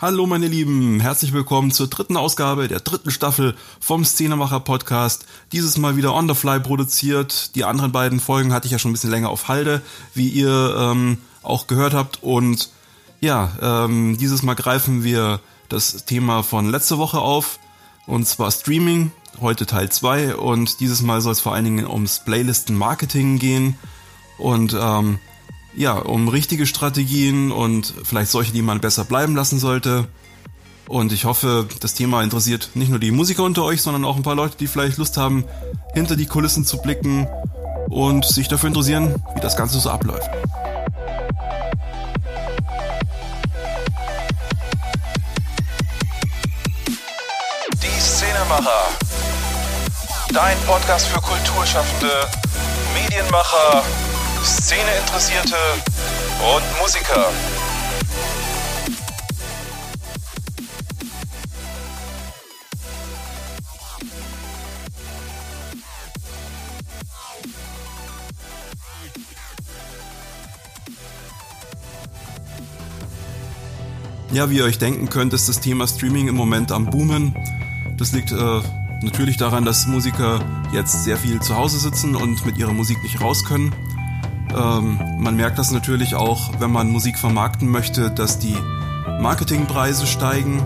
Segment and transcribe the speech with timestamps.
[0.00, 5.26] Hallo meine Lieben, herzlich willkommen zur dritten Ausgabe der dritten Staffel vom Szenemacher Podcast.
[5.52, 7.54] Dieses Mal wieder on the fly produziert.
[7.54, 9.82] Die anderen beiden Folgen hatte ich ja schon ein bisschen länger auf Halde,
[10.14, 12.22] wie ihr ähm, auch gehört habt.
[12.22, 12.70] Und
[13.20, 17.58] ja, ähm, dieses Mal greifen wir das Thema von letzter Woche auf,
[18.06, 19.12] und zwar Streaming.
[19.38, 23.78] Heute Teil 2 und dieses Mal soll es vor allen Dingen ums Playlisten-Marketing gehen.
[24.38, 25.18] Und ähm,
[25.74, 30.08] ja, um richtige Strategien und vielleicht solche, die man besser bleiben lassen sollte.
[30.88, 34.24] Und ich hoffe, das Thema interessiert nicht nur die Musiker unter euch, sondern auch ein
[34.24, 35.44] paar Leute, die vielleicht Lust haben,
[35.94, 37.28] hinter die Kulissen zu blicken
[37.88, 40.28] und sich dafür interessieren, wie das Ganze so abläuft.
[47.82, 48.88] Die Szenemacher.
[50.32, 52.10] Dein Podcast für Kulturschaffende,
[52.94, 53.82] Medienmacher,
[54.44, 55.56] Szeneinteressierte
[56.54, 57.32] und Musiker.
[74.32, 77.34] Ja, wie ihr euch denken könnt, ist das Thema Streaming im Moment am Boomen.
[77.98, 78.60] Das liegt äh,
[79.02, 80.40] natürlich daran, dass Musiker
[80.72, 83.74] jetzt sehr viel zu Hause sitzen und mit ihrer Musik nicht raus können.
[84.56, 88.56] Ähm, man merkt das natürlich auch, wenn man Musik vermarkten möchte, dass die
[89.20, 90.64] Marketingpreise steigen.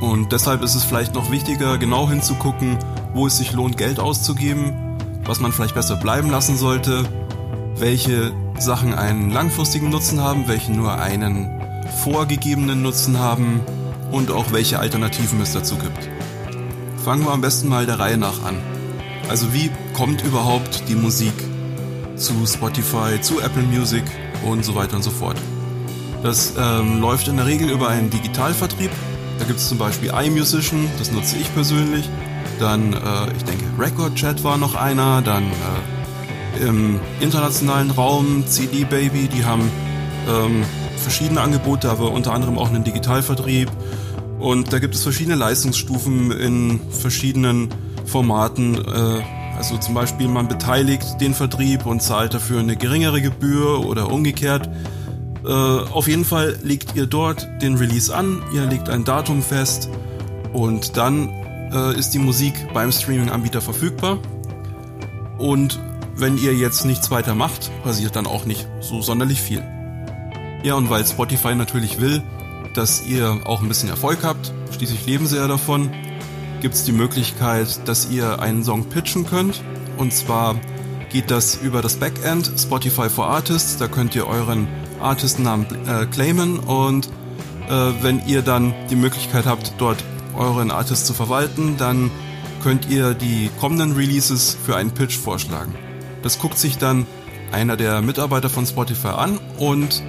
[0.00, 2.78] Und deshalb ist es vielleicht noch wichtiger, genau hinzugucken,
[3.14, 7.04] wo es sich lohnt, Geld auszugeben, was man vielleicht besser bleiben lassen sollte,
[7.76, 11.48] welche Sachen einen langfristigen Nutzen haben, welche nur einen
[12.02, 13.60] vorgegebenen Nutzen haben
[14.12, 16.08] und auch welche Alternativen es dazu gibt.
[17.04, 18.56] Fangen wir am besten mal der Reihe nach an.
[19.28, 21.34] Also wie kommt überhaupt die Musik
[22.18, 24.04] zu Spotify, zu Apple Music
[24.44, 25.36] und so weiter und so fort?
[26.22, 28.90] Das ähm, läuft in der Regel über einen Digitalvertrieb.
[29.38, 32.08] Da gibt es zum Beispiel iMusician, das nutze ich persönlich.
[32.58, 32.96] Dann, äh,
[33.36, 35.22] ich denke, Record Chat war noch einer.
[35.22, 39.70] Dann äh, im internationalen Raum CD Baby, die haben
[40.28, 40.64] ähm,
[40.96, 43.70] verschiedene Angebote, aber unter anderem auch einen Digitalvertrieb.
[44.40, 47.68] Und da gibt es verschiedene Leistungsstufen in verschiedenen
[48.04, 48.74] Formaten.
[48.74, 54.10] Äh, also zum Beispiel man beteiligt den Vertrieb und zahlt dafür eine geringere Gebühr oder
[54.10, 54.70] umgekehrt.
[55.44, 59.90] Äh, auf jeden Fall legt ihr dort den Release an, ihr legt ein Datum fest
[60.52, 61.28] und dann
[61.72, 64.18] äh, ist die Musik beim Streaming-Anbieter verfügbar.
[65.38, 65.80] Und
[66.14, 69.62] wenn ihr jetzt nichts weiter macht, passiert dann auch nicht so sonderlich viel.
[70.62, 72.22] Ja, und weil Spotify natürlich will,
[72.74, 75.90] dass ihr auch ein bisschen Erfolg habt, schließlich leben sie ja davon,
[76.60, 79.62] gibt es die Möglichkeit, dass ihr einen Song pitchen könnt.
[79.96, 80.56] Und zwar
[81.10, 83.76] geht das über das Backend Spotify for Artists.
[83.76, 84.68] Da könnt ihr euren
[85.00, 87.08] Artistnamen äh, claimen und
[87.68, 90.02] äh, wenn ihr dann die Möglichkeit habt, dort
[90.36, 92.10] euren Artist zu verwalten, dann
[92.62, 95.74] könnt ihr die kommenden Releases für einen Pitch vorschlagen.
[96.22, 97.06] Das guckt sich dann
[97.52, 100.02] einer der Mitarbeiter von Spotify an und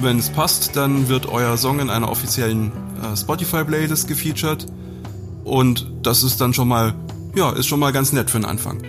[0.00, 4.66] wenn es passt, dann wird euer Song in einer offiziellen äh, Spotify-Playlist gefeatured.
[5.44, 6.94] Und das ist dann schon mal,
[7.34, 8.82] ja, ist schon mal ganz nett für den Anfang.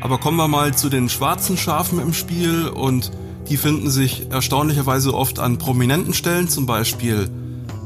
[0.00, 3.10] Aber kommen wir mal zu den schwarzen Schafen im Spiel und
[3.48, 6.48] die finden sich erstaunlicherweise oft an prominenten Stellen.
[6.48, 7.30] Zum Beispiel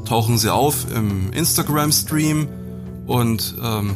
[0.05, 2.49] tauchen sie auf im Instagram-Stream
[3.07, 3.95] und ähm,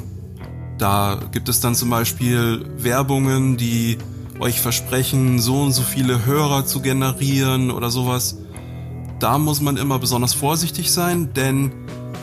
[0.79, 3.99] da gibt es dann zum Beispiel Werbungen, die
[4.39, 8.39] euch versprechen, so und so viele Hörer zu generieren oder sowas.
[9.19, 11.73] Da muss man immer besonders vorsichtig sein, denn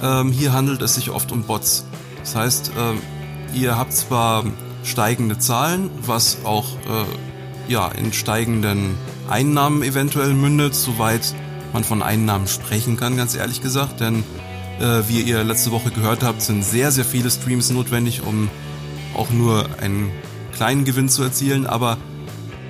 [0.03, 1.85] ähm, hier handelt es sich oft um Bots.
[2.19, 2.99] Das heißt, ähm,
[3.53, 4.43] ihr habt zwar
[4.83, 8.95] steigende Zahlen, was auch äh, ja, in steigenden
[9.29, 11.33] Einnahmen eventuell mündet, soweit
[11.71, 14.23] man von Einnahmen sprechen kann, ganz ehrlich gesagt, denn
[14.79, 18.49] äh, wie ihr letzte Woche gehört habt, sind sehr, sehr viele Streams notwendig, um
[19.15, 20.11] auch nur einen
[20.53, 21.65] kleinen Gewinn zu erzielen.
[21.65, 21.97] Aber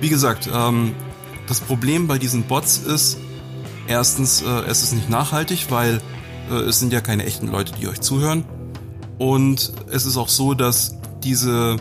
[0.00, 0.94] wie gesagt, ähm,
[1.48, 3.18] das Problem bei diesen Bots ist,
[3.86, 6.00] Erstens, äh, es ist nicht nachhaltig, weil
[6.50, 8.44] es sind ja keine echten Leute, die euch zuhören.
[9.18, 11.76] Und es ist auch so, dass diese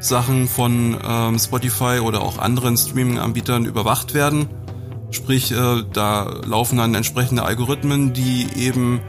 [0.00, 4.48] Sachen von ähm, Spotify oder auch anderen Streaming-Anbietern überwacht werden.
[5.10, 9.00] Sprich, äh, da laufen dann entsprechende Algorithmen, die eben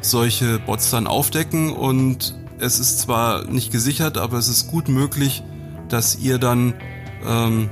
[0.00, 5.42] solche Bots dann aufdecken und es ist zwar nicht gesichert, aber es ist gut möglich,
[5.88, 6.74] dass ihr dann
[7.26, 7.70] ähm,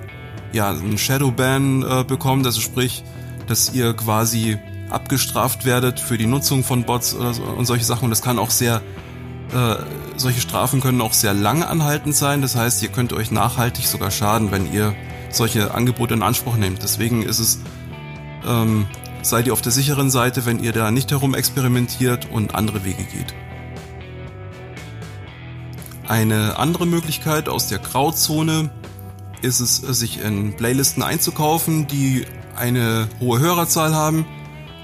[0.52, 3.04] ja einen Shadowban äh, bekommt, also sprich,
[3.46, 4.58] dass ihr quasi
[4.92, 8.04] abgestraft werdet für die Nutzung von Bots oder so, und solche Sachen.
[8.04, 8.82] Und das kann auch sehr,
[9.54, 9.76] äh,
[10.16, 12.42] solche Strafen können auch sehr lange anhaltend sein.
[12.42, 14.94] Das heißt, ihr könnt euch nachhaltig sogar schaden, wenn ihr
[15.30, 16.82] solche Angebote in Anspruch nehmt.
[16.82, 17.60] Deswegen ist es
[18.46, 18.86] ähm,
[19.22, 23.04] seid ihr auf der sicheren Seite, wenn ihr da nicht herum experimentiert und andere Wege
[23.04, 23.34] geht.
[26.08, 28.70] Eine andere Möglichkeit aus der Grauzone
[29.40, 34.26] ist es, sich in Playlisten einzukaufen, die eine hohe Hörerzahl haben.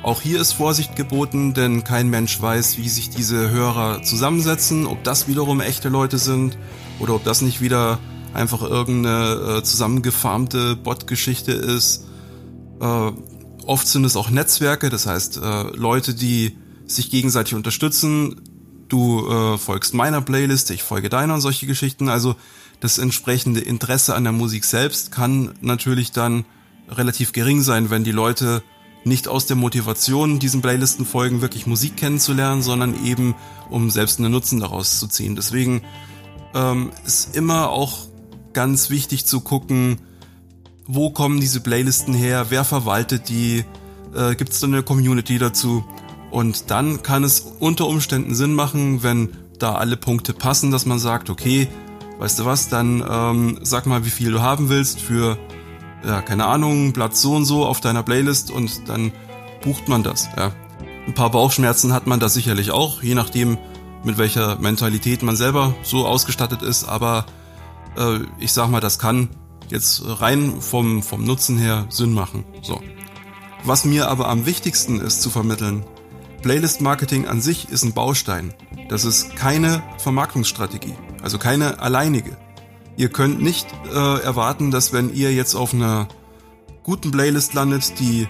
[0.02, 5.02] Auch hier ist Vorsicht geboten, denn kein Mensch weiß, wie sich diese Hörer zusammensetzen, ob
[5.04, 6.56] das wiederum echte Leute sind
[7.00, 7.98] oder ob das nicht wieder
[8.32, 12.06] einfach irgendeine äh, zusammengefarmte Bot-Geschichte ist.
[12.80, 13.10] Äh,
[13.66, 16.56] oft sind es auch Netzwerke, das heißt äh, Leute, die
[16.86, 18.40] sich gegenseitig unterstützen,
[18.88, 22.08] du äh, folgst meiner Playlist, ich folge deiner und solche Geschichten.
[22.08, 22.36] Also
[22.80, 26.44] das entsprechende Interesse an der Musik selbst kann natürlich dann
[26.88, 28.62] relativ gering sein, wenn die Leute
[29.08, 33.34] nicht aus der Motivation diesen Playlisten folgen, wirklich Musik kennenzulernen, sondern eben
[33.70, 35.36] um selbst einen Nutzen daraus zu ziehen.
[35.36, 35.82] Deswegen
[36.54, 38.06] ähm, ist immer auch
[38.52, 39.98] ganz wichtig zu gucken,
[40.86, 43.64] wo kommen diese Playlisten her, wer verwaltet die,
[44.14, 45.84] äh, gibt es da eine Community dazu
[46.30, 50.98] und dann kann es unter Umständen Sinn machen, wenn da alle Punkte passen, dass man
[50.98, 51.68] sagt, okay,
[52.18, 55.38] weißt du was, dann ähm, sag mal, wie viel du haben willst für,
[56.04, 59.12] ja, keine Ahnung, Platz so und so auf deiner Playlist und dann
[59.62, 60.52] bucht man das, ja.
[61.06, 63.56] Ein paar Bauchschmerzen hat man da sicherlich auch, je nachdem,
[64.04, 67.24] mit welcher Mentalität man selber so ausgestattet ist, aber
[67.96, 69.30] äh, ich sag mal, das kann
[69.70, 72.44] jetzt rein vom, vom Nutzen her Sinn machen.
[72.62, 72.80] So.
[73.64, 75.84] Was mir aber am wichtigsten ist zu vermitteln,
[76.42, 78.54] Playlist Marketing an sich ist ein Baustein.
[78.88, 82.36] Das ist keine Vermarktungsstrategie, also keine alleinige.
[82.98, 86.08] Ihr könnt nicht äh, erwarten, dass wenn ihr jetzt auf einer
[86.82, 88.26] guten Playlist landet, die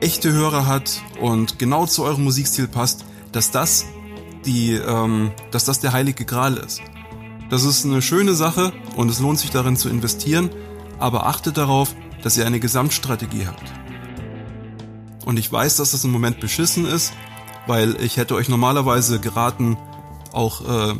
[0.00, 3.84] echte Hörer hat und genau zu eurem Musikstil passt, dass das
[4.46, 6.80] die, ähm, dass das der heilige Gral ist.
[7.50, 10.48] Das ist eine schöne Sache und es lohnt sich darin zu investieren,
[10.98, 13.70] aber achtet darauf, dass ihr eine Gesamtstrategie habt.
[15.26, 17.12] Und ich weiß, dass das im Moment beschissen ist,
[17.66, 19.76] weil ich hätte euch normalerweise geraten,
[20.32, 20.94] auch äh,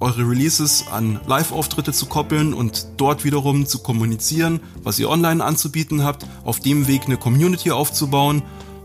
[0.00, 6.02] eure Releases an Live-Auftritte zu koppeln und dort wiederum zu kommunizieren, was ihr online anzubieten
[6.02, 8.42] habt, auf dem Weg eine Community aufzubauen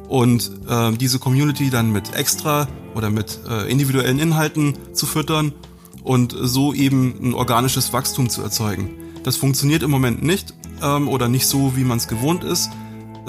[0.07, 5.53] und äh, diese Community dann mit extra oder mit äh, individuellen Inhalten zu füttern
[6.03, 8.89] und so eben ein organisches Wachstum zu erzeugen.
[9.23, 12.69] Das funktioniert im Moment nicht ähm, oder nicht so, wie man es gewohnt ist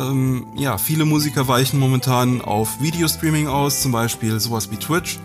[0.00, 5.18] ähm, ja, viele Musiker weichen momentan auf Videostreaming aus, zum Beispiel sowas wie Twitch.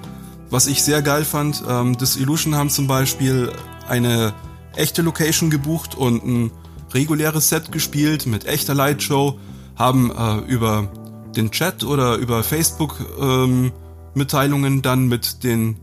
[0.49, 3.51] Was ich sehr geil fand, ähm, Disillusion haben zum Beispiel
[3.87, 4.33] eine
[4.75, 6.51] echte Location gebucht und ein
[6.93, 9.39] reguläres Set gespielt mit echter Lightshow,
[9.75, 10.87] haben äh, über
[11.35, 13.71] den Chat oder über Facebook ähm,
[14.13, 15.77] Mitteilungen dann mit den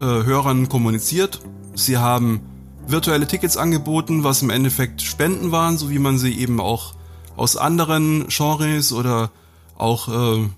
[0.00, 1.40] äh, Hörern kommuniziert.
[1.74, 2.40] Sie haben
[2.86, 6.94] virtuelle Tickets angeboten, was im Endeffekt Spenden waren, so wie man sie eben auch
[7.36, 9.30] aus anderen Genres oder
[9.76, 10.48] auch, äh,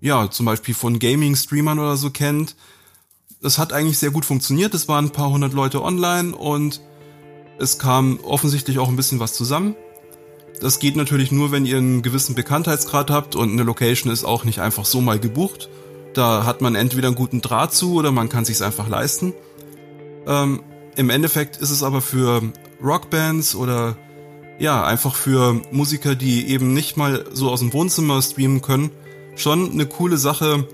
[0.00, 2.56] ja, zum Beispiel von Gaming-Streamern oder so kennt.
[3.42, 4.74] Es hat eigentlich sehr gut funktioniert.
[4.74, 6.80] Es waren ein paar hundert Leute online und
[7.58, 9.74] es kam offensichtlich auch ein bisschen was zusammen.
[10.60, 14.44] Das geht natürlich nur, wenn ihr einen gewissen Bekanntheitsgrad habt und eine Location ist auch
[14.44, 15.68] nicht einfach so mal gebucht.
[16.14, 19.34] Da hat man entweder einen guten Draht zu oder man kann sich's einfach leisten.
[20.26, 20.62] Ähm,
[20.96, 22.42] Im Endeffekt ist es aber für
[22.82, 23.96] Rockbands oder
[24.58, 28.90] ja, einfach für Musiker, die eben nicht mal so aus dem Wohnzimmer streamen können,
[29.38, 30.66] schon eine coole Sache,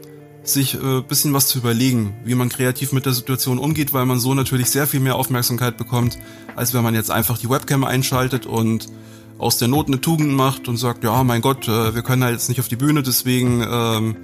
[0.43, 4.19] sich äh, bisschen was zu überlegen, wie man kreativ mit der Situation umgeht, weil man
[4.19, 6.19] so natürlich sehr viel mehr Aufmerksamkeit bekommt,
[6.57, 8.89] als wenn man jetzt einfach die Webcam einschaltet und
[9.39, 12.35] aus der Not eine Tugend macht und sagt, ja, mein Gott, äh, wir können halt
[12.35, 14.17] jetzt nicht auf die Bühne, deswegen, ähm,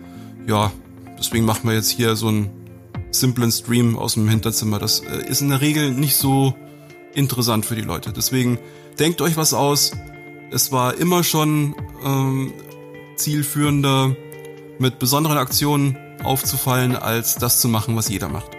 [0.47, 0.73] ja,
[1.19, 2.51] deswegen machen wir jetzt hier so einen
[3.11, 4.79] simplen Stream aus dem Hinterzimmer.
[4.79, 6.55] Das äh, ist in der Regel nicht so
[7.15, 8.13] interessant für die Leute.
[8.13, 8.59] Deswegen
[8.99, 9.93] denkt euch was aus.
[10.53, 11.75] Es war immer schon
[12.05, 12.53] ähm,
[13.17, 14.17] zielführender,
[14.81, 18.57] mit besonderen Aktionen aufzufallen, als das zu machen, was jeder macht.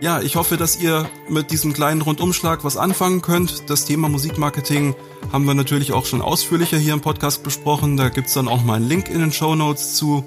[0.00, 3.70] Ja, ich hoffe, dass ihr mit diesem kleinen Rundumschlag was anfangen könnt.
[3.70, 4.96] Das Thema Musikmarketing
[5.30, 7.96] haben wir natürlich auch schon ausführlicher hier im Podcast besprochen.
[7.96, 10.26] Da gibt's dann auch mal einen Link in den Show Notes zu.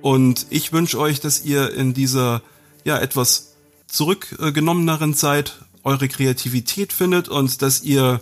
[0.00, 2.40] Und ich wünsche euch, dass ihr in dieser
[2.84, 3.56] ja etwas
[3.88, 8.20] zurückgenommeneren Zeit eure Kreativität findet und dass ihr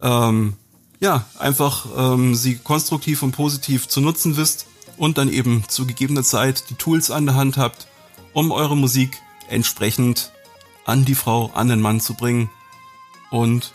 [0.00, 0.54] ähm,
[0.98, 6.22] ja einfach ähm, sie konstruktiv und positiv zu nutzen wisst und dann eben zu gegebener
[6.22, 7.86] Zeit die Tools an der Hand habt,
[8.32, 10.32] um eure Musik entsprechend
[10.84, 12.50] an die Frau, an den Mann zu bringen
[13.30, 13.72] und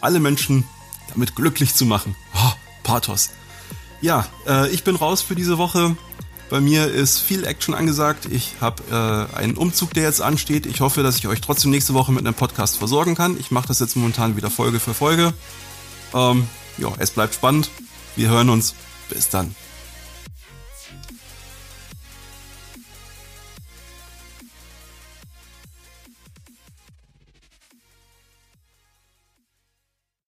[0.00, 0.64] alle Menschen
[1.08, 2.14] damit glücklich zu machen.
[2.34, 3.30] Oh, Pathos.
[4.00, 5.96] Ja, äh, ich bin raus für diese Woche.
[6.48, 8.26] Bei mir ist viel Action angesagt.
[8.26, 10.66] Ich habe äh, einen Umzug, der jetzt ansteht.
[10.66, 13.36] Ich hoffe, dass ich euch trotzdem nächste Woche mit einem Podcast versorgen kann.
[13.40, 15.34] Ich mache das jetzt momentan wieder Folge für Folge.
[16.14, 16.46] Ähm,
[16.78, 17.70] ja, es bleibt spannend.
[18.14, 18.74] Wir hören uns.
[19.08, 19.54] Bis dann.